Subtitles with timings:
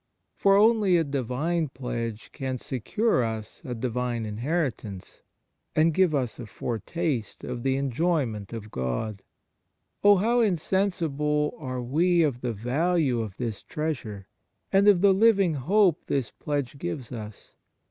[0.35, 5.21] For only a Divine pledge can secure us a Divine in heritance,
[5.75, 9.21] and give us a foretaste of the enjoyment of God.
[10.03, 14.27] Oh, how insensible are we of the value of this treasure,
[14.73, 17.53] and of the living hope this pledge gives us